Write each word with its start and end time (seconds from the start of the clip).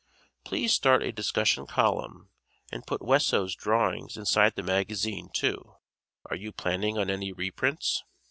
Please 0.43 0.73
start 0.73 1.03
a 1.03 1.11
discussion 1.11 1.67
column 1.67 2.31
and 2.71 2.87
put 2.87 3.03
Wesso's 3.03 3.53
drawings 3.53 4.17
inside 4.17 4.55
the 4.55 4.63
magazine, 4.63 5.29
too. 5.31 5.75
Are 6.25 6.35
you 6.35 6.51
planning 6.51 6.97
on 6.97 7.11
any 7.11 7.31
reprints? 7.31 8.03